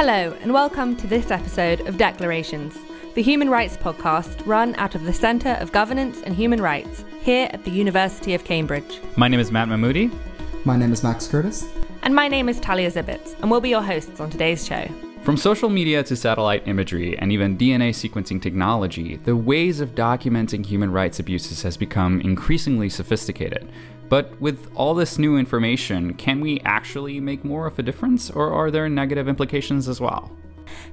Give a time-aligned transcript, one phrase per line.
[0.00, 2.78] Hello, and welcome to this episode of Declarations,
[3.16, 7.50] the human rights podcast run out of the Centre of Governance and Human Rights here
[7.52, 9.00] at the University of Cambridge.
[9.16, 10.16] My name is Matt Mahmoudi.
[10.64, 11.66] My name is Max Curtis.
[12.04, 14.88] And my name is Talia Zibitz, and we'll be your hosts on today's show.
[15.24, 20.64] From social media to satellite imagery and even DNA sequencing technology, the ways of documenting
[20.64, 23.68] human rights abuses has become increasingly sophisticated.
[24.08, 28.52] But with all this new information, can we actually make more of a difference, or
[28.52, 30.30] are there negative implications as well?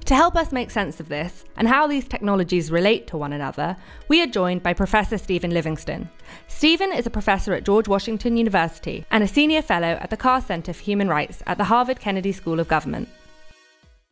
[0.06, 3.76] To help us make sense of this and how these technologies relate to one another,
[4.08, 6.10] we are joined by Professor Stephen Livingston.
[6.48, 10.42] Stephen is a professor at George Washington University and a senior fellow at the Carr
[10.42, 13.10] Center for Human Rights at the Harvard Kennedy School of Government.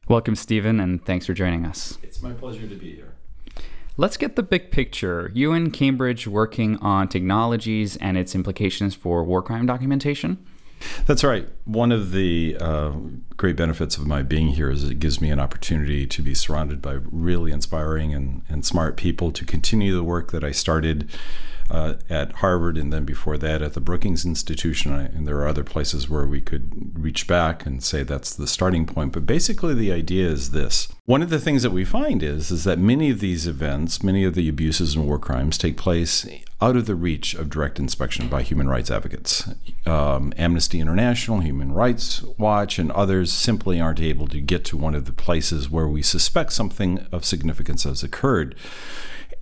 [0.08, 1.98] Welcome, Stephen, and thanks for joining us.
[2.04, 3.13] It's my pleasure to be here.
[3.96, 5.32] Let's get the big picture.
[5.36, 10.44] You and Cambridge working on technologies and its implications for war crime documentation?
[11.06, 11.48] That's right.
[11.66, 12.94] One of the uh,
[13.38, 16.82] great benefits of my being here is it gives me an opportunity to be surrounded
[16.82, 21.10] by really inspiring and, and smart people to continue the work that I started
[21.74, 24.94] uh, at Harvard and then before that at the Brookings Institution.
[24.94, 28.86] And there are other places where we could reach back and say that's the starting
[28.86, 29.12] point.
[29.12, 30.88] But basically, the idea is this.
[31.06, 34.24] One of the things that we find is, is that many of these events, many
[34.24, 36.26] of the abuses and war crimes take place
[36.62, 39.50] out of the reach of direct inspection by human rights advocates.
[39.86, 44.96] Um, Amnesty International, Human Rights Watch, and others simply aren't able to get to one
[44.96, 48.56] of the places where we suspect something of significance has occurred.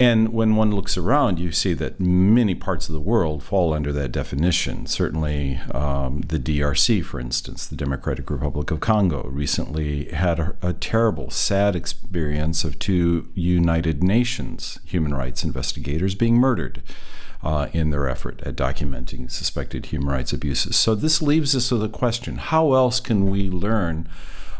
[0.02, 3.94] And when one looks around, you see that many parts of the world fall under
[3.94, 4.88] that definition.
[4.88, 10.74] Certainly, um, the DRC, for instance, the Democratic Republic of Congo, recently had a, a,
[10.74, 16.82] terrible, sad experience of two United Nations human rights investigators being murdered.
[17.44, 20.76] Uh, in their effort at documenting suspected human rights abuses.
[20.76, 24.08] So, this leaves us with a question how else can we learn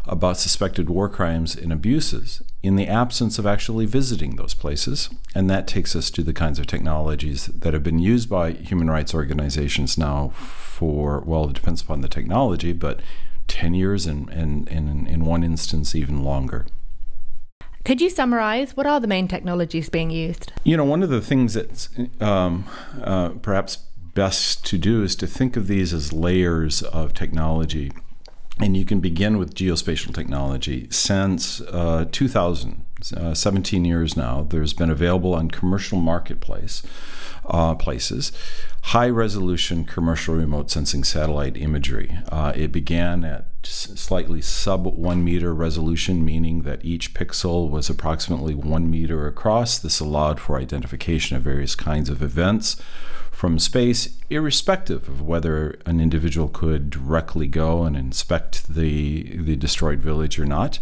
[0.06, 5.10] about suspected war crimes and abuses in the absence of actually visiting those places.
[5.34, 8.90] And that takes us to the kinds of technologies that have been used by human
[8.90, 13.00] rights organizations now for, well, it depends upon the technology, but
[13.48, 16.66] 10 years and, and, and in one instance, even longer.
[17.84, 20.52] Could you summarize what are the main technologies being used?
[20.62, 21.88] You know, one of the things that's
[22.20, 22.64] um,
[23.02, 23.76] uh, perhaps
[24.14, 27.90] best to do is to think of these as layers of technology
[28.58, 30.86] and you can begin with geospatial technology.
[30.90, 32.84] Since uh, 2000,
[33.16, 36.82] uh, 17 years now, there's been available on commercial marketplace
[37.46, 38.30] uh, places
[38.86, 42.18] high resolution commercial remote sensing satellite imagery.
[42.28, 48.54] Uh, it began at slightly sub one meter resolution, meaning that each pixel was approximately
[48.54, 49.78] one meter across.
[49.78, 52.76] This allowed for identification of various kinds of events
[53.42, 59.98] from space, irrespective of whether an individual could directly go and inspect the, the destroyed
[59.98, 60.78] village or not.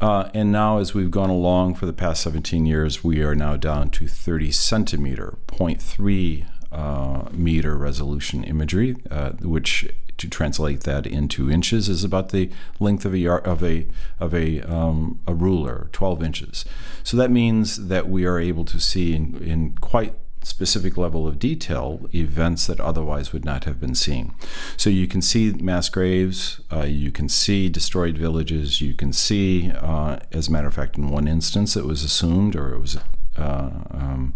[0.00, 3.54] Uh, and now, as we've gone along for the past 17 years, we are now
[3.56, 9.88] down to 30 centimeter, 0.3 uh, meter resolution imagery, uh, which
[10.18, 12.50] to translate that into inches is about the
[12.80, 13.86] length of a yard, of a
[14.18, 16.64] of a um, a ruler, 12 inches.
[17.04, 21.38] So that means that we are able to see in, in quite specific level of
[21.38, 24.32] detail events that otherwise would not have been seen.
[24.76, 29.70] So you can see mass graves, uh, you can see destroyed villages, you can see,
[29.70, 32.98] uh, as a matter of fact, in one instance, it was assumed or it was
[33.36, 34.34] uh, um,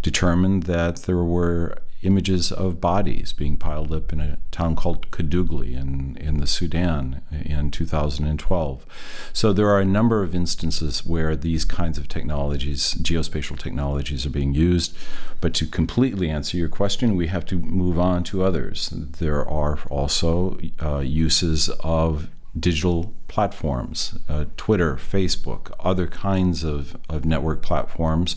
[0.00, 5.74] determined that there were images of bodies being piled up in a town called Kadugli
[5.74, 8.86] in, in the Sudan in 2012.
[9.32, 14.30] So there are a number of instances where these kinds of technologies, geospatial technologies, are
[14.30, 14.96] being used.
[15.40, 18.88] But to completely answer your question, we have to move on to others.
[18.90, 27.24] There are also uh, uses of digital platforms, uh, Twitter, Facebook, other kinds of, of
[27.24, 28.36] network platforms,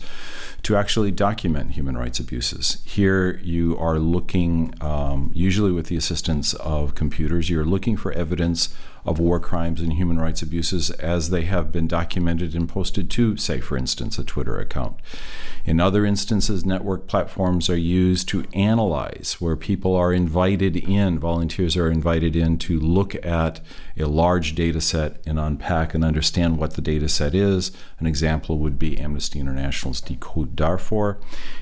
[0.62, 2.78] to actually document human rights abuses.
[2.86, 8.74] Here you are looking, um, usually with the assistance of computers, you're looking for evidence
[9.04, 13.36] of war crimes and human rights abuses as they have been documented and posted to,
[13.36, 14.96] say, for instance, a Twitter account.
[15.64, 21.76] In other instances, network platforms are used to analyze, where people are invited in, volunteers
[21.76, 23.60] are invited in to look at
[23.96, 27.72] a large data set and unpack and understand what the data set is.
[27.98, 31.18] An example would be Amnesty International's Decode Darfur.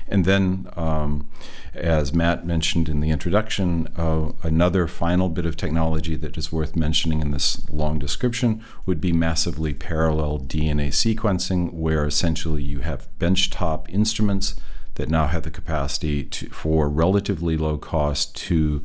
[0.07, 1.27] And then, um,
[1.73, 6.75] as Matt mentioned in the introduction, uh, another final bit of technology that is worth
[6.75, 13.07] mentioning in this long description would be massively parallel DNA sequencing, where essentially you have
[13.19, 14.55] benchtop instruments
[14.95, 18.83] that now have the capacity to, for relatively low cost to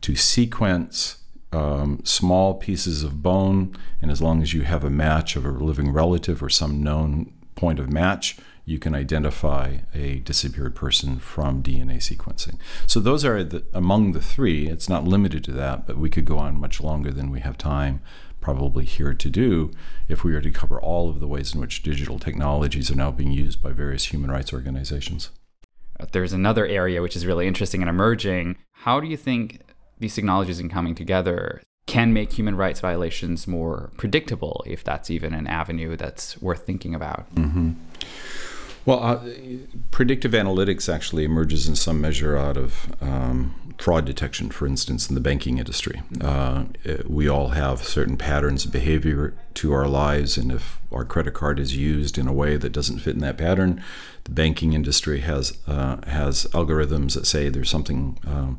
[0.00, 1.19] to sequence
[1.52, 5.50] um, small pieces of bone, and as long as you have a match of a
[5.50, 11.62] living relative or some known point of match, you can identify a disappeared person from
[11.62, 12.56] DNA sequencing.
[12.86, 14.68] So those are the, among the three.
[14.68, 17.58] It's not limited to that, but we could go on much longer than we have
[17.58, 18.00] time
[18.40, 19.70] probably here to do
[20.08, 23.10] if we were to cover all of the ways in which digital technologies are now
[23.10, 25.30] being used by various human rights organizations.
[25.98, 28.56] Uh, there's another area which is really interesting and emerging.
[28.72, 29.60] How do you think
[30.00, 35.34] these technologies in coming together can make human rights violations more predictable, if that's even
[35.34, 37.32] an avenue that's worth thinking about?
[37.34, 37.72] Mm-hmm.
[38.86, 39.20] Well, uh,
[39.90, 45.14] predictive analytics actually emerges in some measure out of um, fraud detection, for instance, in
[45.14, 46.00] the banking industry.
[46.20, 46.64] Uh,
[47.06, 51.58] we all have certain patterns of behavior to our lives, and if our credit card
[51.58, 53.82] is used in a way that doesn't fit in that pattern,
[54.24, 58.18] the banking industry has uh, has algorithms that say there's something.
[58.26, 58.58] Um,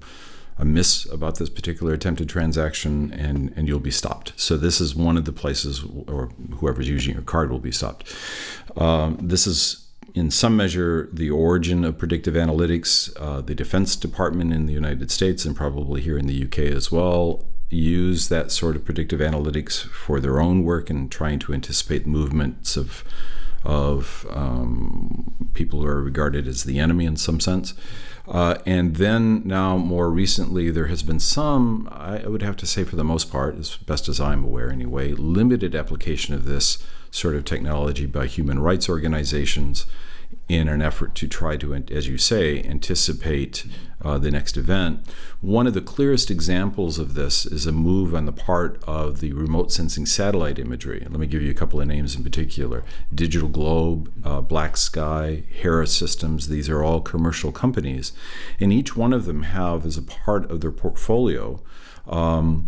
[0.58, 4.34] amiss about this particular attempted transaction and, and you'll be stopped.
[4.36, 8.14] So this is one of the places, or whoever's using your card will be stopped.
[8.78, 13.12] Um, this is in some measure the origin of predictive analytics.
[13.20, 16.92] Uh, the Defense Department in the United States and probably here in the UK as
[16.92, 22.06] well use that sort of predictive analytics for their own work and trying to anticipate
[22.06, 23.06] movements of
[23.64, 27.74] of um, people who are regarded as the enemy in some sense.
[28.28, 32.84] Uh, and then now, more recently, there has been some, I would have to say
[32.84, 37.36] for the most part, as best as I'm aware anyway, limited application of this sort
[37.36, 39.86] of technology by human rights organizations
[40.50, 43.66] in an effort to try to, as you say, anticipate
[44.04, 45.00] uh, the next event.
[45.40, 49.34] One of the clearest examples of this is a move on the part of the
[49.34, 51.00] remote sensing satellite imagery.
[51.10, 52.84] Let me give you a couple of names in particular
[53.14, 56.48] Digital Globe, uh, Black Sky, Harris Systems.
[56.48, 58.12] These are all commercial companies.
[58.60, 61.62] And each one of them have, as a part of their portfolio,
[62.08, 62.68] um,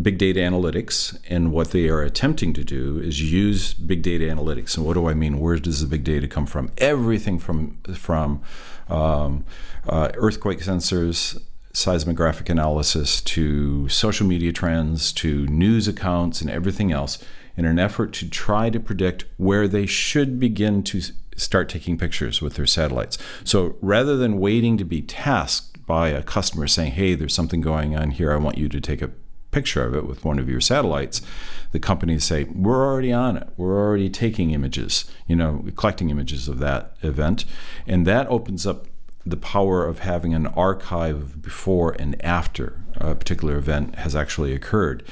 [0.00, 4.76] big data analytics, and what they are attempting to do is use big data analytics.
[4.76, 5.38] And what do I mean?
[5.38, 6.70] Where does the big data come from?
[6.78, 8.42] Everything from from
[8.88, 9.44] um,
[9.88, 11.40] uh, earthquake sensors,
[11.72, 17.22] seismographic analysis, to social media trends, to news accounts, and everything else,
[17.56, 21.00] in an effort to try to predict where they should begin to
[21.36, 23.18] start taking pictures with their satellites.
[23.44, 27.96] So rather than waiting to be tasked by a customer saying, hey, there's something going
[27.96, 28.32] on here.
[28.32, 29.10] I want you to take a
[29.54, 31.22] picture of it with one of your satellites,
[31.70, 33.48] the companies say, we're already on it.
[33.56, 37.44] We're already taking images, you know, collecting images of that event.
[37.86, 38.88] And that opens up
[39.24, 45.02] the power of having an archive before and after a particular event has actually occurred.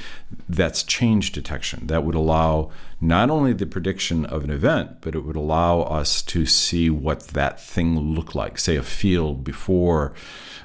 [0.48, 1.86] That's change detection.
[1.86, 2.70] That would allow
[3.00, 7.28] not only the prediction of an event, but it would allow us to see what
[7.28, 10.12] that thing looked like, say a field before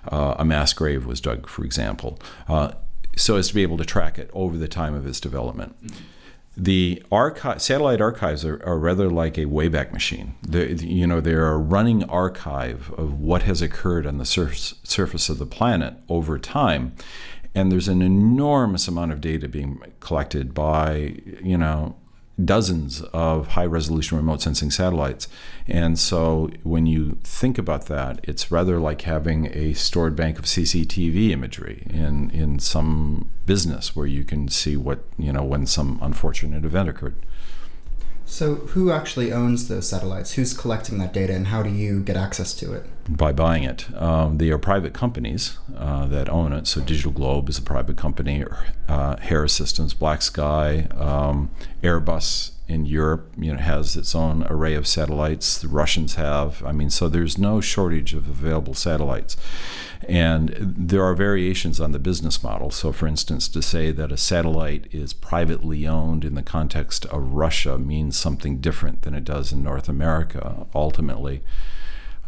[0.07, 2.71] uh, a mass grave was dug, for example, uh,
[3.15, 5.75] so as to be able to track it over the time of its development.
[6.59, 10.33] The archive, satellite archives are, are, rather like a wayback machine.
[10.41, 15.29] They're, you know, they're a running archive of what has occurred on the surface, surface
[15.29, 16.95] of the planet over time,
[17.53, 21.95] and there's an enormous amount of data being collected by, you know,
[22.43, 25.27] dozens of high resolution remote sensing satellites.
[25.65, 30.45] And so when you think about that, it's rather like having a stored bank of
[30.45, 35.97] CCTV imagery in, in some business where you can see what, you know, when some
[36.01, 37.15] unfortunate event occurred.
[38.29, 40.33] So, who actually owns those satellites?
[40.33, 42.85] Who's collecting that data, and how do you get access to it?
[43.09, 43.89] By buying it.
[43.95, 46.67] Um, they are private companies uh, that own it.
[46.67, 48.43] So, Digital Globe is a private company,
[48.89, 51.49] uh, Hera Systems, Black Sky, um,
[51.81, 55.57] Airbus in Europe, you know, has its own array of satellites.
[55.57, 56.61] The Russians have.
[56.65, 59.37] I mean, so there's no shortage of available satellites.
[60.07, 62.71] And there are variations on the business model.
[62.71, 67.33] So, for instance, to say that a satellite is privately owned in the context of
[67.33, 71.43] Russia means something different than it does in North America, ultimately.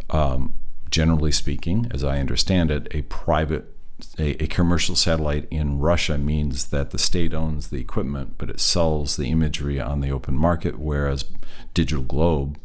[0.10, 0.54] Um,
[0.90, 3.76] generally speaking, as I understand it, a private
[4.18, 8.62] a, a, commercial satellite in Russia means that the state owns the equipment, but it
[8.62, 11.26] sells the imagery on the open market, whereas
[11.74, 12.58] Digital Globe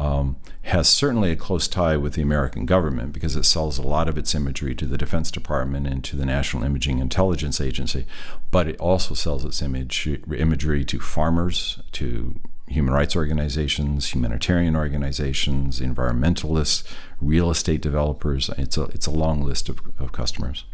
[0.00, 4.08] um, has certainly a close tie with the American government because it sells a lot
[4.08, 8.06] of its imagery to the Defense Department and to the National Imaging Intelligence Agency,
[8.50, 15.80] but it also sells its image, imagery to farmers, to human rights organizations, humanitarian organizations,
[15.80, 16.82] environmentalists,
[17.20, 18.48] real estate developers.
[18.56, 20.64] It's a, it's a long list of, of customers.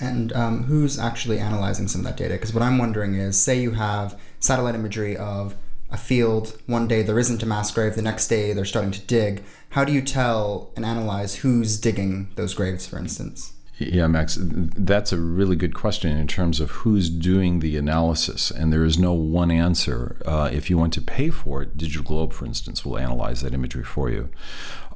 [0.00, 2.34] And um, who's actually analyzing some of that data?
[2.34, 5.54] Because what I'm wondering is say you have satellite imagery of
[5.92, 9.00] a field, one day there isn't a mass grave, the next day they're starting to
[9.02, 9.44] dig.
[9.70, 13.52] How do you tell and analyze who's digging those graves, for instance?
[13.78, 18.72] Yeah, Max, that's a really good question in terms of who's doing the analysis, and
[18.72, 20.20] there is no one answer.
[20.24, 23.54] Uh, if you want to pay for it, Digital Globe, for instance, will analyze that
[23.54, 24.28] imagery for you.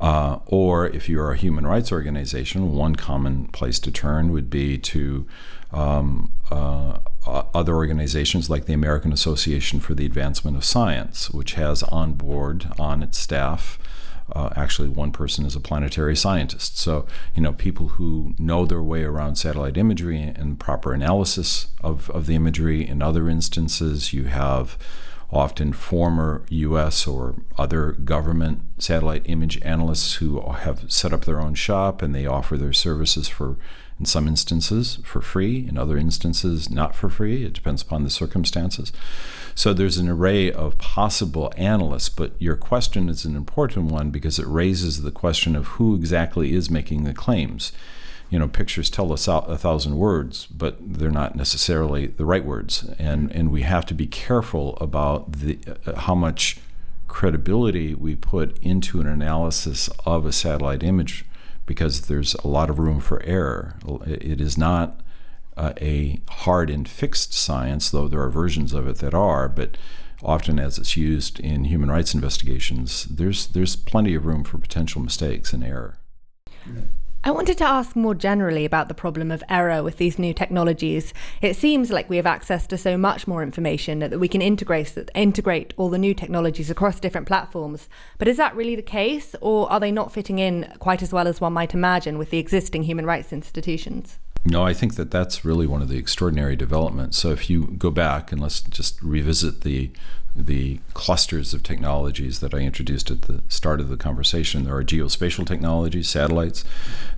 [0.00, 4.76] Uh, or if you're a human rights organization, one common place to turn would be
[4.78, 5.26] to
[5.76, 11.82] um, uh, other organizations like the American Association for the Advancement of Science, which has
[11.84, 13.78] on board on its staff
[14.32, 16.78] uh, actually, one person is a planetary scientist.
[16.78, 22.10] So, you know, people who know their way around satellite imagery and proper analysis of,
[22.10, 22.86] of the imagery.
[22.86, 24.76] In other instances, you have
[25.30, 31.54] often former US or other government satellite image analysts who have set up their own
[31.54, 33.56] shop and they offer their services for
[33.98, 37.44] in some instances for free, in other instances not for free.
[37.44, 38.92] It depends upon the circumstances.
[39.54, 44.38] So there's an array of possible analysts, but your question is an important one because
[44.38, 47.72] it raises the question of who exactly is making the claims.
[48.28, 52.84] You know, pictures tell us a thousand words, but they're not necessarily the right words,
[52.98, 56.58] and and we have to be careful about the uh, how much
[57.06, 61.24] credibility we put into an analysis of a satellite image
[61.66, 63.76] because there's a lot of room for error.
[64.06, 65.00] It is not
[65.56, 69.76] uh, a hard and fixed science, though there are versions of it that are, but
[70.22, 75.02] often as it's used in human rights investigations, there's there's plenty of room for potential
[75.02, 75.98] mistakes and error.
[77.26, 81.12] I wanted to ask more generally about the problem of error with these new technologies.
[81.42, 84.96] It seems like we have access to so much more information that we can integrate
[85.12, 87.88] integrate all the new technologies across different platforms.
[88.18, 91.26] But is that really the case, or are they not fitting in quite as well
[91.26, 94.20] as one might imagine with the existing human rights institutions?
[94.46, 97.18] No, I think that that's really one of the extraordinary developments.
[97.18, 99.90] So if you go back and let's just revisit the
[100.38, 104.64] the clusters of technologies that I introduced at the start of the conversation.
[104.64, 106.62] There are geospatial technologies, satellites.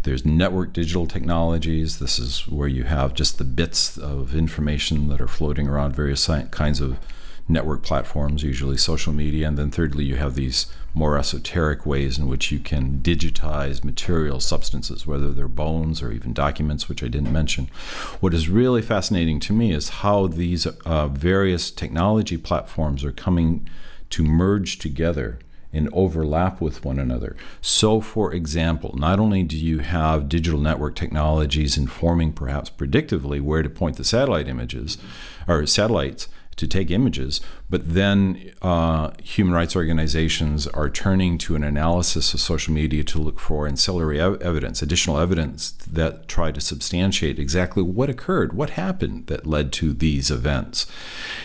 [0.04, 1.98] There's network digital technologies.
[1.98, 6.30] This is where you have just the bits of information that are floating around various
[6.52, 7.00] kinds of
[7.48, 9.48] network platforms, usually social media.
[9.48, 14.40] And then thirdly, you have these more esoteric ways in which you can digitize material
[14.40, 17.70] substances, whether they're bones or even documents, which I didn't mention.
[18.20, 23.68] What is really fascinating to me is how these uh, various technology platforms are coming
[24.10, 25.38] to merge together
[25.72, 27.36] and overlap with one another.
[27.60, 33.62] So, for example, not only do you have digital network technologies informing perhaps predictively where
[33.62, 34.96] to point the satellite images
[35.46, 41.62] or satellites, to take images, but then uh, human rights organizations are turning to an
[41.62, 46.60] analysis of social media to look for ancillary ev- evidence, additional evidence that try to
[46.60, 50.86] substantiate exactly what occurred, what happened that led to these events.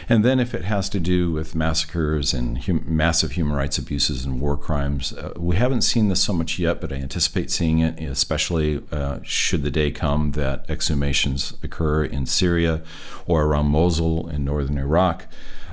[0.10, 4.26] And then, if it has to do with massacres and hum- massive human rights abuses
[4.26, 7.80] and war crimes, uh, we haven't seen this so much yet, but I anticipate seeing
[7.80, 12.82] it, especially uh, should the day come that exhumations occur in Syria
[13.28, 15.03] or around Mosul in northern Iraq.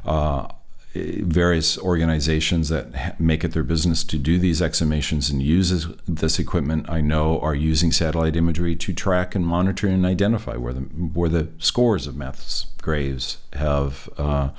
[0.05, 0.49] Uh,
[0.93, 6.91] various organizations that make it their business to do these exhumations and use this equipment
[6.91, 11.29] I know are using satellite imagery to track and monitor and identify where the where
[11.29, 14.51] the scores of mass graves have uh,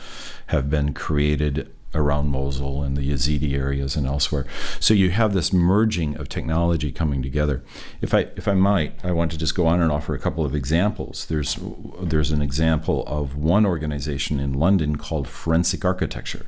[0.47, 4.45] have been created around Mosul and the Yazidi areas and elsewhere.
[4.79, 7.63] So you have this merging of technology coming together.
[8.01, 10.45] If I if I might, I want to just go on and offer a couple
[10.45, 11.25] of examples.
[11.25, 11.59] There's
[12.01, 16.45] there's an example of one organization in London called Forensic Architecture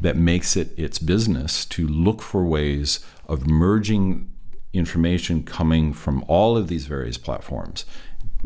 [0.00, 4.30] that makes it its business to look for ways of merging
[4.72, 7.84] information coming from all of these various platforms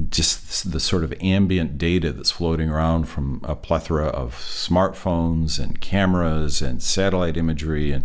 [0.08, 5.80] just the sort of ambient data that's floating around from a plethora of smartphones and
[5.80, 8.04] cameras and satellite imagery and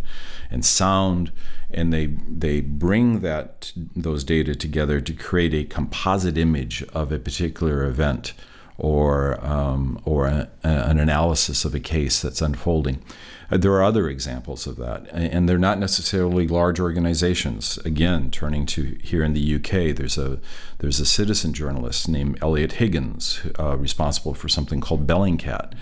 [0.52, 1.32] and sound
[1.72, 7.20] and they they bring that those data together to create a composite image of a
[7.20, 8.34] particular event
[8.78, 13.02] or um, or a, an analysis of a case that's unfolding
[13.50, 17.78] there are other examples of that, and they're not necessarily large organizations.
[17.80, 20.40] Again, turning to here in the UK, there's a
[20.80, 25.74] there's a citizen journalist named Eliot Higgins, uh, responsible for something called Bellingcat,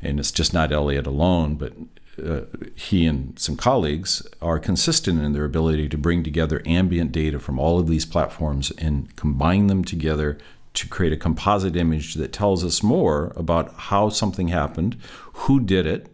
[0.00, 1.72] and it's just not Eliot alone, but
[2.24, 2.42] uh,
[2.74, 7.58] he and some colleagues are consistent in their ability to bring together ambient data from
[7.58, 10.38] all of these platforms and combine them together
[10.74, 14.96] to create a composite image that tells us more about how something happened,
[15.32, 16.08] who did it,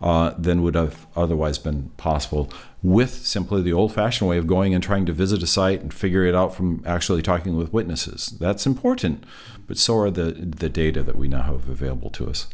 [0.00, 2.50] uh, than would have otherwise been possible
[2.82, 5.92] with simply the old fashioned way of going and trying to visit a site and
[5.92, 8.36] figure it out from actually talking with witnesses.
[8.38, 9.24] That's important,
[9.66, 12.46] but so are the, the data that we now have available to us.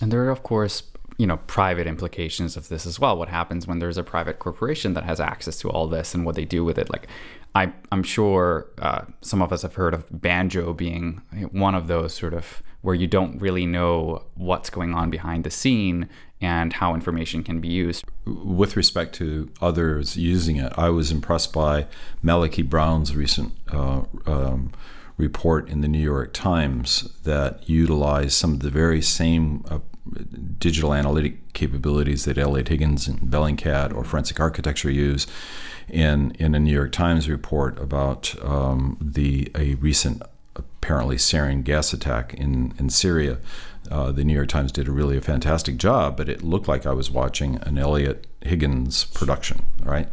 [0.00, 0.82] And there are, of course,
[1.20, 4.94] you know private implications of this as well what happens when there's a private corporation
[4.94, 7.08] that has access to all this and what they do with it like
[7.54, 11.20] I, i'm sure uh, some of us have heard of banjo being
[11.52, 15.50] one of those sort of where you don't really know what's going on behind the
[15.50, 16.08] scene
[16.40, 21.52] and how information can be used with respect to others using it i was impressed
[21.52, 21.86] by
[22.22, 24.72] Malachy Browne's recent uh, um,
[25.16, 29.78] report in the new york times that utilized some of the very same uh,
[30.58, 35.26] digital analytic capabilities that Eliot Higgins and Bellingcat or Forensic Architecture use
[35.88, 40.22] in, in a New York Times report about um, the a recent
[40.56, 43.38] apparently sarin gas attack in, in Syria.
[43.90, 46.86] Uh, the New York Times did a really a fantastic job, but it looked like
[46.86, 50.08] I was watching an Eliot Higgins production, right?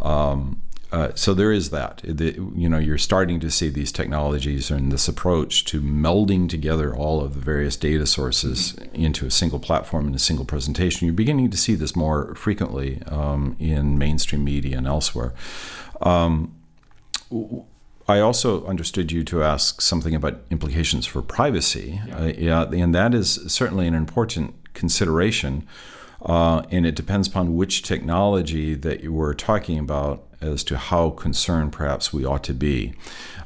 [0.00, 0.62] Um,
[0.92, 2.02] uh, so there is that.
[2.04, 6.94] The, you know, you're starting to see these technologies and this approach to melding together
[6.94, 11.06] all of the various data sources into a single platform and a single presentation.
[11.06, 15.32] You're beginning to see this more frequently um, in mainstream media and elsewhere.
[16.02, 16.54] Um,
[18.12, 22.00] I also understood you to ask something about implications for privacy.
[22.06, 22.16] Yeah.
[22.16, 25.66] Uh, yeah, and that is certainly an important consideration.
[26.24, 31.10] Uh, and it depends upon which technology that you were talking about as to how
[31.10, 32.92] concerned perhaps we ought to be.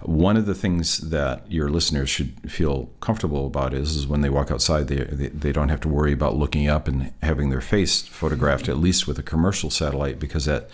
[0.02, 4.28] One of the things that your listeners should feel comfortable about is, is when they
[4.30, 7.62] walk outside, they, they, they don't have to worry about looking up and having their
[7.62, 10.68] face photographed, at least with a commercial satellite, because at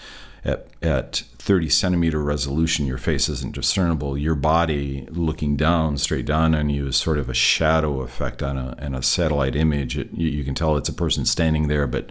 [0.45, 4.19] at, at 30 centimeter resolution, your face isn't discernible.
[4.19, 8.57] Your body looking down, straight down on you, is sort of a shadow effect on
[8.57, 9.97] a, on a satellite image.
[9.97, 12.11] It, you, you, can tell it's a person standing there, but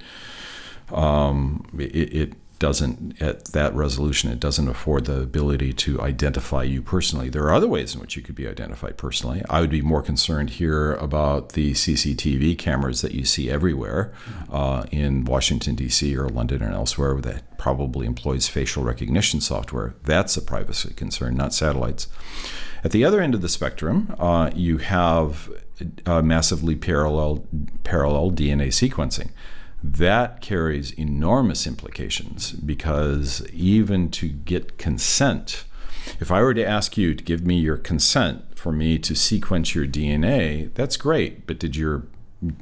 [0.92, 6.80] um, it, it, doesn't at that resolution it doesn't afford the ability to identify you
[6.80, 7.28] personally.
[7.28, 9.42] There are other ways in which you could be identified personally.
[9.50, 14.14] I would be more concerned here about the cctv cameras that you see everywhere
[14.52, 19.96] uh, in washington d.c or london and elsewhere that probably employs facial recognition software.
[20.04, 22.08] That's a privacy concern not satellites.
[22.84, 25.50] At the other end of the spectrum uh, you have
[26.06, 27.44] uh, massively parallel
[27.84, 29.32] parallel dna sequencing
[29.84, 35.64] that carries enormous implications because even to get consent,
[36.20, 39.74] if I were to ask you to give me your consent for me to sequence
[39.74, 41.48] your DNA, that's great.
[41.48, 42.04] But did your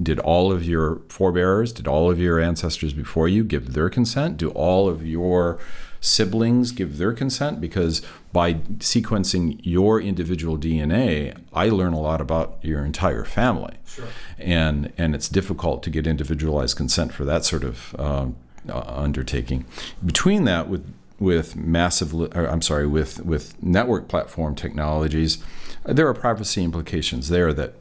[0.01, 4.37] did all of your forebears, did all of your ancestors before you give their consent?
[4.37, 5.59] Do all of your
[6.01, 7.61] siblings give their consent?
[7.61, 8.01] Because
[8.33, 13.77] by sequencing your individual DNA, I learn a lot about your entire family.
[13.85, 14.05] Sure.
[14.37, 18.27] And, and it's difficult to get individualized consent for that sort of uh,
[18.67, 19.65] uh, undertaking.
[20.05, 25.43] Between that, with with massive, I'm sorry, with with network platform technologies,
[25.85, 27.73] there are privacy implications there that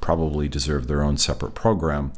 [0.00, 2.12] probably deserve their own separate program.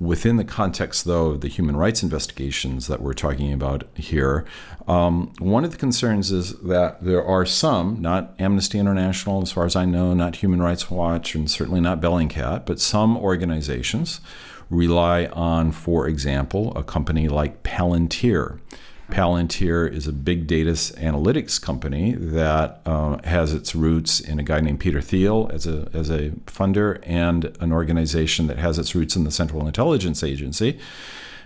[0.00, 4.46] Within the context, though, of the human rights investigations that we're talking about here,
[4.88, 9.66] um, one of the concerns is that there are some, not Amnesty International, as far
[9.66, 14.22] as I know, not Human Rights Watch, and certainly not Bellingcat, but some organizations
[14.70, 18.60] rely on, for example, a company like Palantir
[19.10, 24.60] Palantir is a big data analytics company that uh, has its roots in a guy
[24.60, 29.14] named Peter Thiel as a, as a funder and an organization that has its roots
[29.14, 30.78] in the Central Intelligence Agency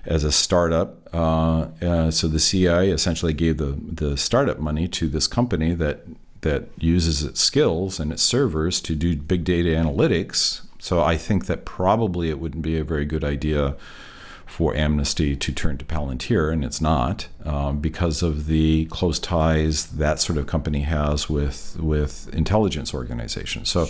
[0.06, 1.08] as a startup.
[1.12, 6.00] Uh, uh, so the CIA essentially gave the, the startup money to this company that
[6.42, 10.62] that uses its skills and its servers to do big data analytics.
[10.78, 13.74] So I think that probably it wouldn't be a very good idea
[14.48, 19.86] for Amnesty to turn to Palantir, and it's not um, because of the close ties
[19.86, 23.68] that sort of company has with with intelligence organizations.
[23.68, 23.86] So,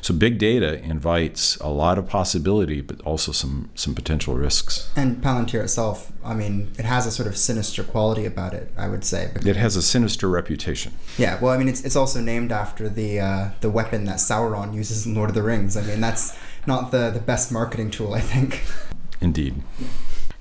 [0.00, 4.90] so big data invites a lot of possibility, but also some some potential risks.
[4.96, 8.72] And Palantir itself, I mean, it has a sort of sinister quality about it.
[8.78, 10.94] I would say it has a sinister reputation.
[11.18, 14.74] Yeah, well, I mean, it's it's also named after the uh, the weapon that Sauron
[14.74, 15.76] uses in Lord of the Rings.
[15.76, 16.36] I mean, that's
[16.66, 18.62] not the the best marketing tool, I think.
[19.20, 19.62] Indeed.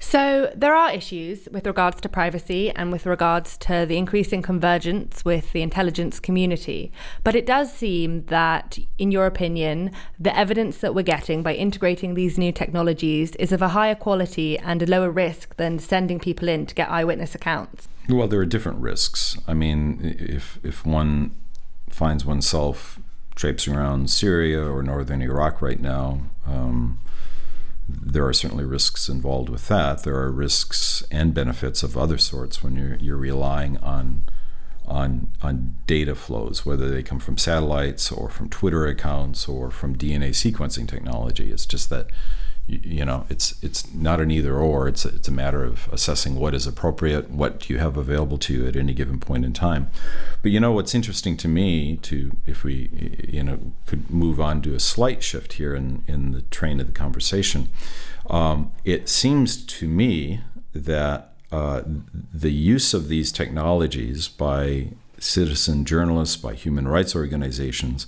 [0.01, 5.25] So, there are issues with regards to privacy and with regards to the increasing convergence
[5.25, 6.93] with the intelligence community.
[7.23, 12.13] But it does seem that, in your opinion, the evidence that we're getting by integrating
[12.13, 16.47] these new technologies is of a higher quality and a lower risk than sending people
[16.47, 17.89] in to get eyewitness accounts.
[18.07, 19.37] Well, there are different risks.
[19.47, 21.35] I mean, if, if one
[21.89, 22.99] finds oneself
[23.35, 26.99] traipsing around Syria or northern Iraq right now, um,
[27.89, 30.03] there are certainly risks involved with that.
[30.03, 34.23] There are risks and benefits of other sorts when you're you're relying on
[34.85, 39.95] on on data flows, whether they come from satellites or from Twitter accounts or from
[39.95, 41.51] DNA sequencing technology.
[41.51, 42.07] It's just that
[42.69, 44.87] you, know, it's it's not an either or.
[44.87, 48.53] It's it's a matter of assessing what is appropriate, what do you have available to
[48.53, 49.89] you at any given point in time.
[50.41, 52.89] But you know, what's interesting to me, to if we
[53.27, 56.87] you know could move on to a slight shift here in in the train of
[56.87, 57.69] the conversation,
[58.29, 60.41] um, it seems to me
[60.73, 61.81] that uh,
[62.33, 68.07] the use of these technologies by citizen journalists, by human rights organizations,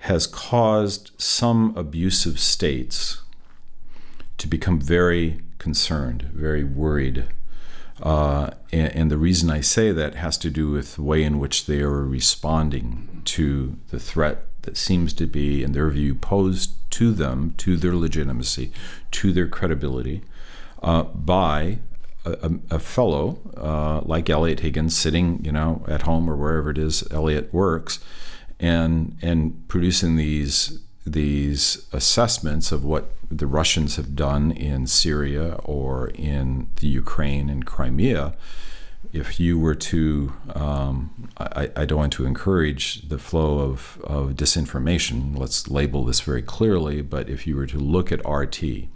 [0.00, 3.22] has caused some abusive states
[4.38, 7.26] to become very concerned, very worried.
[8.00, 11.40] Uh, and, and, the reason I say that has to do with the way in
[11.40, 16.70] which they are responding to the threat that seems to be, in their view, posed
[16.92, 18.70] to them, to their legitimacy,
[19.10, 20.22] to their credibility,
[20.80, 21.78] uh, by
[22.24, 26.78] a, a fellow uh, like Eliot Higgins sitting, you know, at home or wherever it
[26.78, 27.98] is Eliot works,
[28.60, 36.08] and and producing these these assessments of what the Russians have done in Syria or
[36.08, 38.34] in the Ukraine and Crimea.
[39.12, 44.32] If you were to, um, I, I, don't want to encourage the flow of, of
[44.32, 48.88] disinformation, let's label this very clearly, but if you were to look at RT,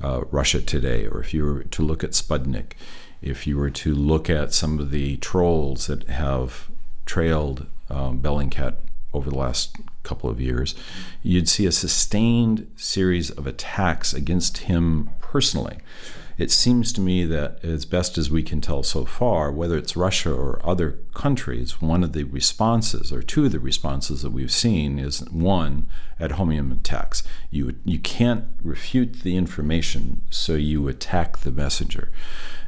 [0.00, 2.72] uh, Russia Today, or if you were to look at Sputnik,
[3.20, 6.70] if you were to look at some of the trolls that have
[7.04, 8.76] trailed um, Bellingcat
[9.12, 9.76] over the last
[10.08, 10.74] couple of years,
[11.22, 15.78] you'd see a sustained series of attacks against him personally
[16.38, 19.96] it seems to me that, as best as we can tell so far, whether it's
[19.96, 24.52] Russia or other countries, one of the responses, or two of the responses that we've
[24.52, 25.88] seen, is one,
[26.20, 27.24] ad hominem attacks.
[27.50, 32.12] You, you can't refute the information, so you attack the messenger.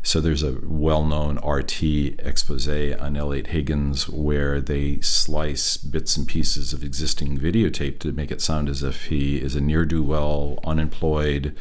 [0.02, 1.82] So there's a well known RT
[2.18, 8.32] expose on Eliot Higgins where they slice bits and pieces of existing videotape to make
[8.32, 11.54] it sound as if he is a near do well, unemployed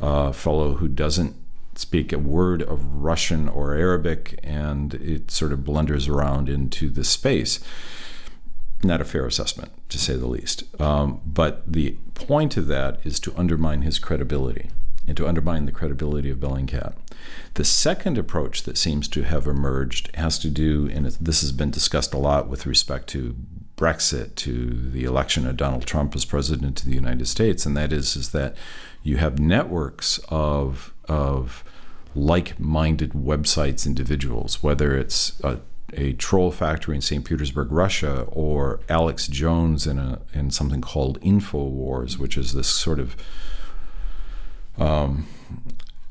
[0.00, 1.34] uh, fellow who doesn't
[1.78, 7.08] speak a word of Russian or Arabic, and it sort of blunders around into this
[7.08, 7.60] space.
[8.82, 10.64] Not a fair assessment, to say the least.
[10.80, 14.70] Um, but the point of that is to undermine his credibility
[15.06, 16.94] and to undermine the credibility of Bellingcat.
[17.54, 21.70] The second approach that seems to have emerged has to do, and this has been
[21.70, 23.34] discussed a lot with respect to
[23.76, 27.92] Brexit, to the election of Donald Trump as president of the United States, and that
[27.92, 28.54] is, is that
[29.02, 31.64] you have networks of, of
[32.18, 35.60] like-minded websites individuals, whether it's a,
[35.92, 37.24] a, troll factory in St.
[37.24, 42.98] Petersburg, Russia, or Alex Jones in a in something called Infowars, which is this sort
[42.98, 43.16] of
[44.76, 45.26] um,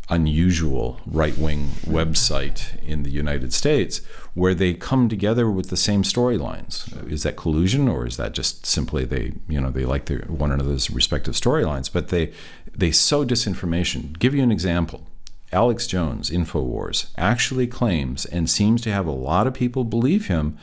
[0.09, 4.01] unusual right-wing website in the United States,
[4.33, 7.11] where they come together with the same storylines.
[7.11, 10.51] Is that collusion, or is that just simply they you know they like their one
[10.51, 11.91] another's respective storylines?
[11.91, 12.31] But they
[12.73, 14.17] they sow disinformation.
[14.17, 15.05] Give you an example.
[15.51, 20.57] Alex Jones, InfoWars, actually claims and seems to have a lot of people believe him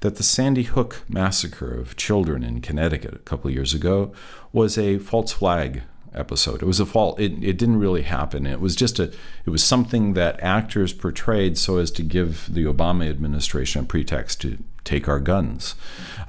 [0.00, 4.12] that the Sandy Hook massacre of children in Connecticut a couple years ago
[4.52, 5.82] was a false flag
[6.14, 6.62] episode.
[6.62, 7.18] It was a fault.
[7.18, 8.46] It, it didn't really happen.
[8.46, 9.04] It was just a.
[9.44, 14.40] It was something that actors portrayed so as to give the Obama administration a pretext
[14.42, 15.74] to take our guns.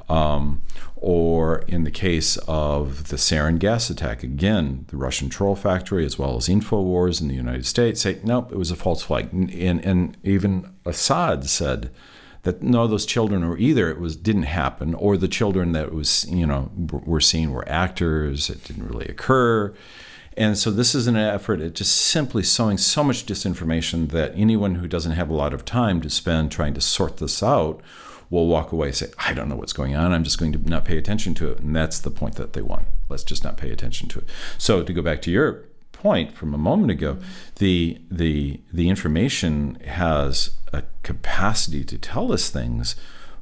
[0.10, 0.62] Um,
[1.08, 6.18] or in the case of the sarin gas attack, again, the Russian troll factory as
[6.18, 9.32] well as InfoWars in the United States say, nope, it was a false flag.
[9.32, 11.92] And, and even Assad said
[12.42, 16.26] that no, those children were either it was didn't happen, or the children that was
[16.28, 18.50] you know were seen were actors.
[18.50, 19.76] It didn't really occur.
[20.36, 24.76] And so this is an effort at just simply sowing so much disinformation that anyone
[24.76, 27.80] who doesn't have a lot of time to spend trying to sort this out
[28.30, 30.12] will walk away and say, I don't know what's going on.
[30.12, 31.60] I'm just going to not pay attention to it.
[31.60, 32.88] And that's the point that they want.
[33.10, 34.26] Let's just not pay attention to it.
[34.58, 37.18] So to go back to your point from a moment ago,
[37.56, 42.96] the the the information has a capacity to tell us things,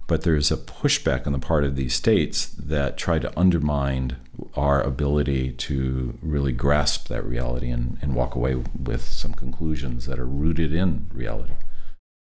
[0.07, 4.17] but there's a pushback on the part of these states that try to undermine
[4.55, 10.19] our ability to really grasp that reality and, and walk away with some conclusions that
[10.19, 11.53] are rooted in reality.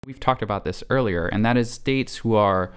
[0.08, 2.72] We've talked about this earlier, and that is states who are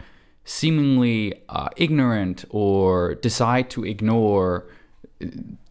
[0.44, 4.66] seemingly uh, ignorant or decide to ignore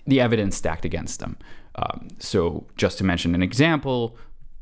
[0.07, 1.37] the evidence stacked against them.
[1.75, 4.15] Um, so, just to mention an example,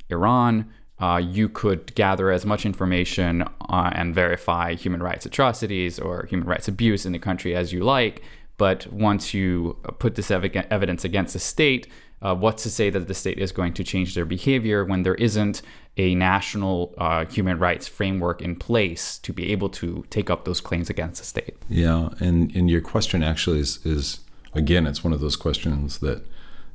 [0.10, 6.26] Iran, uh, you could gather as much information uh, and verify human rights atrocities or
[6.26, 8.24] human rights abuse in the country as you like.
[8.58, 11.92] But once you put this ev- evidence against the state,
[12.24, 15.14] uh, what's to say that the state is going to change their behavior when there
[15.14, 15.62] isn't
[15.98, 20.62] a national uh, human rights framework in place to be able to take up those
[20.62, 21.56] claims against the state?
[21.70, 24.20] Yeah, and, and your question actually is, is
[24.54, 26.26] again, it's one of those questions that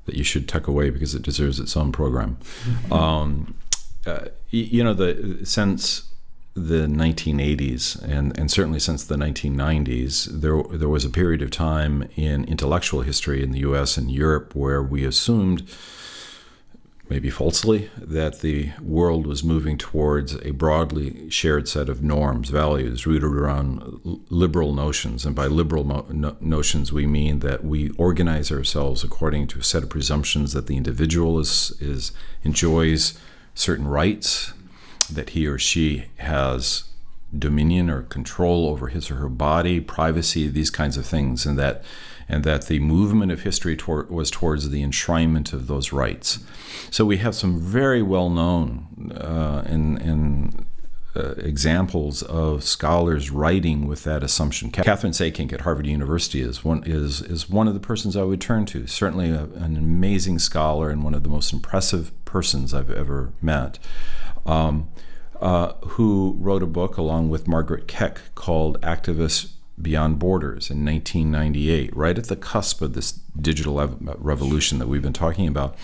[0.04, 2.36] that you should tuck away because it deserves its own program.
[2.64, 2.92] Mm-hmm.
[2.92, 3.54] Um,
[4.04, 6.08] uh, you know, the since
[6.54, 12.08] the 1980s and, and certainly since the 1990s, there there was a period of time
[12.16, 13.96] in intellectual history in the U.S.
[13.96, 15.62] and Europe where we assumed
[17.08, 23.06] maybe falsely, that the world was moving towards a broadly shared set of norms, values
[23.06, 25.26] rooted around liberal notions.
[25.26, 29.82] And by liberal no- notions, we mean that we organize ourselves according to a set
[29.82, 32.12] of presumptions that the individual is, is
[32.44, 33.18] enjoys
[33.54, 34.52] certain rights,
[35.12, 36.84] that he or she has
[37.36, 41.82] dominion or control over his or her body, privacy, these kinds of things, and that
[42.32, 46.38] and that the movement of history tor- was towards the enshrinement of those rights.
[46.90, 50.64] So we have some very well known uh, and, and
[51.14, 54.70] uh, examples of scholars writing with that assumption.
[54.70, 58.40] Kathryn Sikkink at Harvard University is one is is one of the persons I would
[58.40, 58.86] turn to.
[58.86, 63.78] Certainly a, an amazing scholar and one of the most impressive persons I've ever met.
[64.46, 64.88] Um,
[65.38, 71.94] uh, who wrote a book along with Margaret Keck called Activists Beyond Borders in 1998,
[71.96, 73.84] right at the cusp of this digital
[74.18, 75.76] revolution that we've been talking about,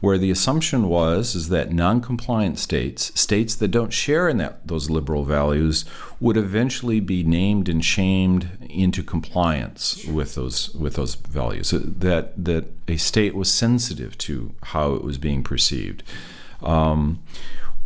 [0.00, 4.90] where the assumption was is that non-compliant states, states that don't share in that those
[4.90, 5.84] liberal values,
[6.20, 11.70] would eventually be named and shamed into compliance with those with those values.
[11.70, 16.02] That that a state was sensitive to how it was being perceived.
[16.62, 17.22] Um,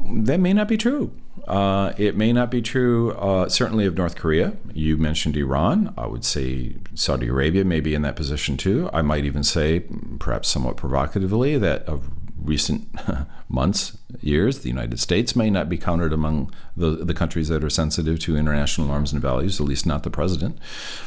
[0.05, 1.13] that may not be true.
[1.47, 4.57] Uh, it may not be true, uh, certainly, of North Korea.
[4.73, 5.93] You mentioned Iran.
[5.97, 8.91] I would say Saudi Arabia may be in that position too.
[8.93, 9.81] I might even say,
[10.19, 12.11] perhaps somewhat provocatively, that of
[12.43, 12.89] recent
[13.49, 17.71] months, years, the United States may not be counted among the, the countries that are
[17.71, 20.59] sensitive to international norms and values, at least not the president.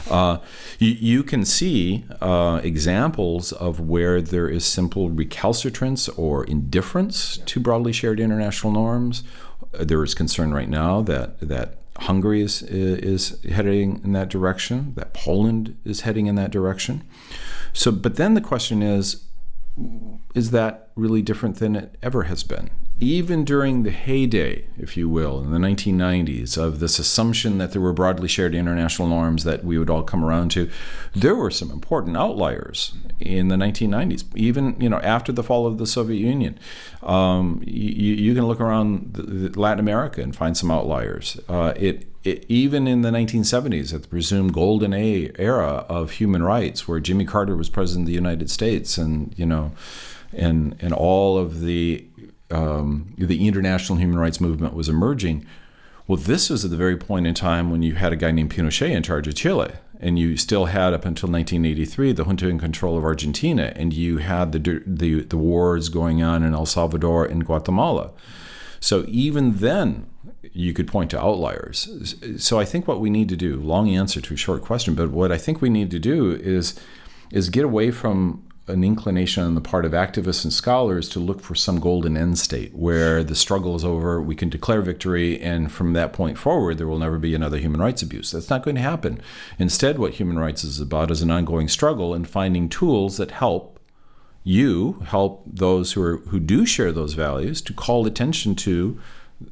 [0.10, 0.38] Uh,
[0.80, 7.60] you, you, can see uh, examples of where there is simple recalcitrance or indifference to
[7.60, 9.24] broadly shared international norms.
[9.72, 15.14] There is concern right now that, that Hungary is, is heading in that direction, that
[15.14, 17.04] Poland is heading in that direction.
[17.72, 19.24] So, but then the question is,
[20.36, 22.70] is that really different than it ever has been?
[23.04, 27.82] Even during the heyday, if you will, in the 1990s, of this assumption that there
[27.82, 30.70] were broadly shared international norms that we would all come around to,
[31.14, 34.24] there were some important outliers in the 1990s.
[34.36, 36.58] Even you know after the fall of the Soviet Union,
[37.02, 41.38] um, you, you, can look around Latin America and find some outliers.
[41.50, 46.88] Uh, it it, even in the 1970s, at the presumed golden era of human rights,
[46.88, 49.74] where Jimmy Carter was president of the United States, and you know,
[50.32, 52.06] and and all of the
[52.54, 55.46] um, the international human rights movement was emerging.
[56.08, 58.54] Well, this was at the very point in time when you had a guy named
[58.54, 62.60] Pinochet in charge of Chile, and you still had up until 1983 the junta in
[62.60, 67.26] control of Argentina, and you had the the, the wars going on in El Salvador
[67.26, 68.12] and Guatemala.
[68.82, 70.08] So even then,
[70.52, 72.16] you could point to outliers.
[72.38, 75.10] So I think what we need to do, long answer to a short question, but
[75.10, 76.78] what I think we need to do is
[77.32, 81.42] is get away from an inclination on the part of activists and scholars to look
[81.42, 85.72] for some golden end state where the struggle is over, we can declare victory, and
[85.72, 88.32] from that point forward, there will never be another human rights abuse.
[88.32, 89.20] That's not going to happen.
[89.60, 93.80] Instead, what human rights is about is an ongoing struggle and finding tools that help
[94.46, 99.00] you help those who are who do share those values to call attention to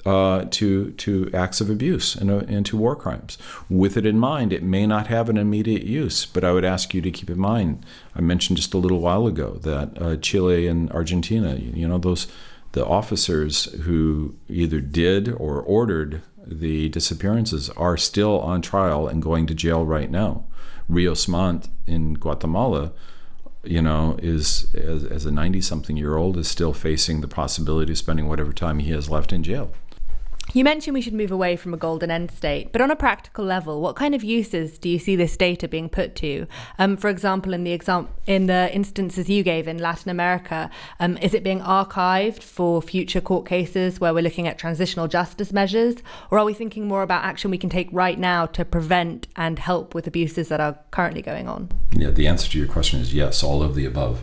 [0.05, 3.37] uh, to to acts of abuse and, uh, and to war crimes.
[3.69, 6.93] With it in mind, it may not have an immediate use, but I would ask
[6.93, 7.85] you to keep in mind.
[8.15, 12.27] I mentioned just a little while ago that uh, Chile and Argentina, you know, those
[12.71, 19.45] the officers who either did or ordered the disappearances are still on trial and going
[19.45, 20.45] to jail right now.
[20.87, 22.91] Rios Montt in Guatemala
[23.63, 27.91] you know, is as, as a 90 something year old is still facing the possibility
[27.91, 29.71] of spending whatever time he has left in jail.
[30.53, 33.45] You mentioned we should move away from a golden end state, but on a practical
[33.45, 36.45] level, what kind of uses do you see this data being put to?
[36.77, 41.15] Um, for example, in the exam- in the instances you gave in Latin America, um,
[41.19, 45.95] is it being archived for future court cases where we're looking at transitional justice measures,
[46.29, 49.57] or are we thinking more about action we can take right now to prevent and
[49.57, 51.69] help with abuses that are currently going on?
[51.93, 54.21] Yeah, the answer to your question is yes, all of the above.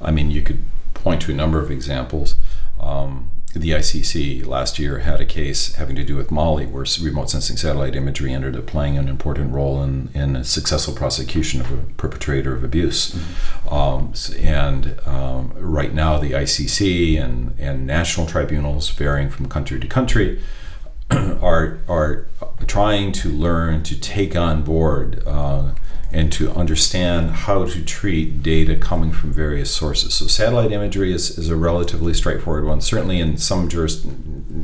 [0.00, 0.62] I mean, you could
[0.94, 2.36] point to a number of examples.
[2.78, 7.30] Um, the ICC last year had a case having to do with Mali, where remote
[7.30, 11.70] sensing satellite imagery ended up playing an important role in, in a successful prosecution of
[11.70, 13.12] a perpetrator of abuse.
[13.12, 13.74] Mm-hmm.
[13.74, 19.86] Um, and um, right now, the ICC and, and national tribunals, varying from country to
[19.86, 20.42] country,
[21.10, 22.26] are, are
[22.66, 25.74] trying to learn to take on board uh,
[26.14, 30.14] and to understand how to treat data coming from various sources.
[30.14, 32.80] So satellite imagery is, is a relatively straightforward one.
[32.80, 34.04] Certainly in some juris,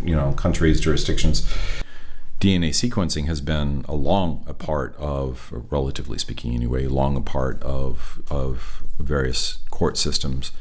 [0.04, 1.42] you know countries jurisdictions,
[2.38, 7.60] DNA sequencing has been a long a part of, relatively speaking anyway, long a part
[7.62, 10.52] of of various court systems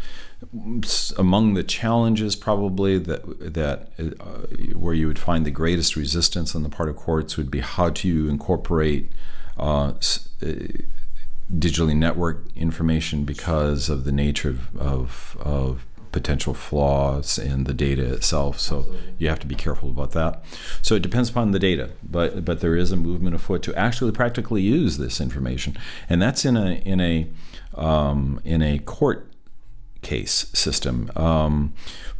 [1.17, 6.63] among the challenges probably that that uh, where you would find the greatest resistance on
[6.63, 9.11] the part of courts would be how to incorporate
[9.57, 9.91] uh,
[10.39, 18.13] digitally networked information because of the nature of, of, of potential flaws in the data
[18.13, 18.59] itself.
[18.59, 18.85] So
[19.17, 20.43] you have to be careful about that.
[20.81, 24.11] So it depends upon the data, but but there is a movement afoot to actually
[24.11, 25.77] practically use this information,
[26.09, 27.27] and that's in a in a
[27.75, 29.31] um, in a court
[30.01, 31.11] case system.
[31.15, 31.73] Um,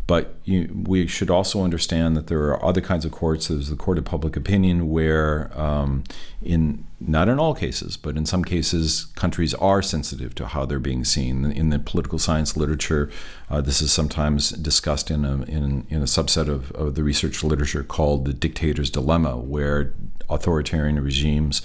[0.08, 3.48] but you, we should also understand that there are other kinds of courts.
[3.48, 6.04] There's the court of public opinion, where, um,
[6.42, 10.80] in not in all cases, but in some cases, countries are sensitive to how they're
[10.80, 11.46] being seen.
[11.52, 13.10] In the political science literature,
[13.50, 17.44] uh, this is sometimes discussed in a, in, in a subset of, of the research
[17.44, 19.94] literature called the dictator's dilemma, where
[20.30, 21.62] authoritarian regimes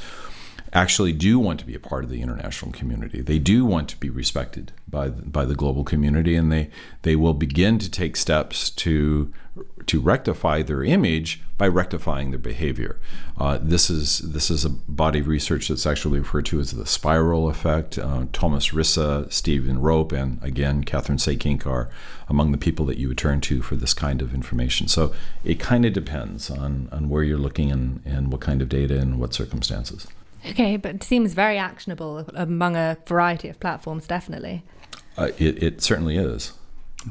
[0.74, 3.20] actually do want to be a part of the international community.
[3.20, 6.70] They do want to be respected by by the global community, and they
[7.02, 9.32] they will begin to take steps to
[9.87, 12.98] to rectify their image by rectifying their behavior.
[13.38, 16.87] Uh, this is this is a body of research that's actually referred to as the
[16.87, 17.96] spiral effect.
[17.96, 21.88] Uh, Thomas Risse, Stephen Ropp, and again Kathryn Sikkink are
[22.28, 24.88] among the people that you would turn to for this kind of information.
[24.88, 28.68] So it kind of depends on on where you're looking and, and what kind of
[28.68, 30.08] data and what circumstances.
[30.46, 34.62] Okay, but it seems very actionable among a variety of platforms, definitely.
[35.16, 36.52] Uh, it, it certainly is.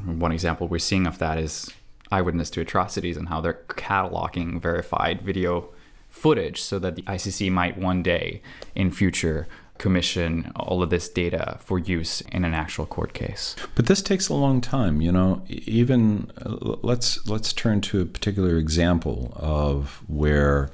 [0.04, 1.70] One example we're seeing of that is
[2.10, 5.70] Eyewitness to Atrocities and how they're cataloging verified video
[6.08, 8.40] footage so that the ICC might one day
[8.74, 13.56] in future commission all of this data for use in an actual court case.
[13.74, 15.42] But this takes a long time, you know.
[15.48, 20.70] Even uh, let's let's turn to a particular example of where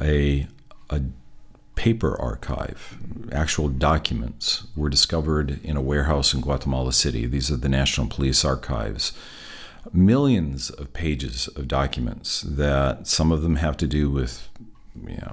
[0.00, 0.46] a
[0.88, 1.02] a
[1.80, 2.98] paper archive,
[3.32, 7.24] actual documents, were discovered in a warehouse in Guatemala City.
[7.24, 9.14] These are the National Police Archives.
[9.90, 14.46] Millions of pages of documents that some of them have to do with
[14.94, 15.32] you know,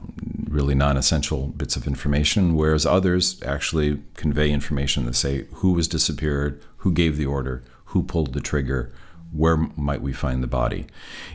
[0.50, 5.90] really non essential bits of information, whereas others actually convey information that say who was
[5.90, 8.94] disappeared, who gave the order, who pulled the trigger,
[9.32, 10.86] where might we find the body.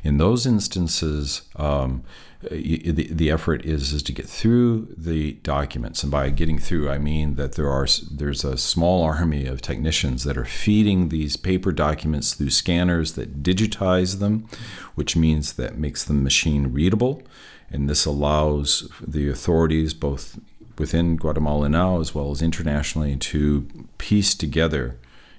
[0.02, 2.02] In those instances, um,
[2.50, 6.98] the, the effort is is to get through the documents, and by getting through, I
[6.98, 11.72] mean that there are there's a small army of technicians that are feeding these paper
[11.72, 14.48] documents through scanners that digitize them,
[14.94, 17.22] which means that makes them machine readable,
[17.70, 20.38] and this allows the authorities both
[20.78, 24.98] within Guatemala now as well as internationally to piece together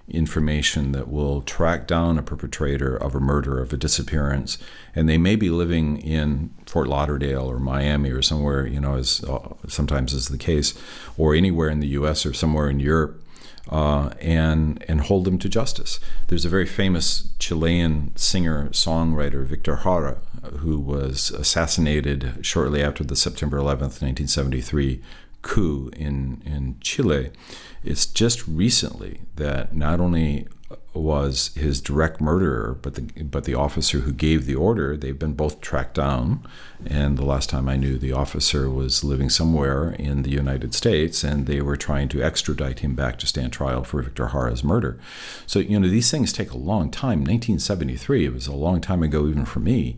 [0.10, 4.58] information that will track down a perpetrator of a murder, of a disappearance,
[4.94, 9.24] and they may be living in Fort Lauderdale or Miami or somewhere, you know, as
[9.24, 10.74] uh, sometimes is the case,
[11.18, 12.26] or anywhere in the U.S.
[12.26, 13.20] or somewhere in Europe.
[13.70, 16.02] Uh, and and hold them to justice.
[16.28, 20.18] There's a very famous Chilean singer songwriter Victor Jara
[20.58, 25.02] who was assassinated shortly after the September 11th, 1973
[25.44, 27.32] coup in in Chile
[27.84, 30.48] it's just recently that not only
[30.94, 34.96] was his direct murderer, but the but the officer who gave the order.
[34.96, 36.48] They've been both tracked down,
[36.86, 41.24] and the last time I knew, the officer was living somewhere in the United States,
[41.24, 45.00] and they were trying to extradite him back to stand trial for Victor Jara's murder.
[45.48, 47.20] So you know these things take a long time.
[47.20, 49.98] 1973, it was a long time ago even for me,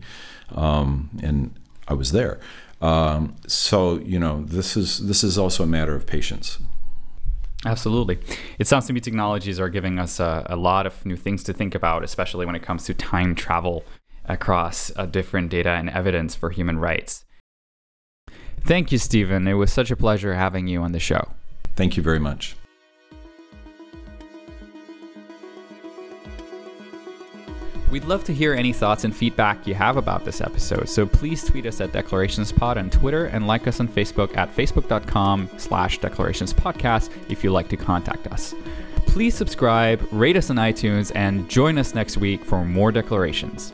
[0.50, 1.54] um, and
[1.88, 2.40] I was there.
[2.80, 6.58] Um, so you know this is this is also a matter of patience.
[7.66, 8.18] Absolutely.
[8.58, 11.52] It sounds to me technologies are giving us a, a, lot of new things to
[11.52, 13.84] think about, especially when it comes to time travel
[14.24, 17.24] across uh, different data and evidence for human rights.
[18.64, 19.46] Thank you, Stephen.
[19.48, 21.32] It was such a pleasure having you on the show.
[21.74, 22.56] Thank you very much.
[27.90, 31.44] We'd love to hear any thoughts and feedback you have about this episode, so please
[31.44, 37.10] tweet us at DeclarationsPod on Twitter and like us on Facebook at facebook.com slash declarationspodcast
[37.30, 38.54] if you'd like to contact us.
[39.06, 43.72] Please subscribe, rate us on iTunes, and join us next week for more declarations.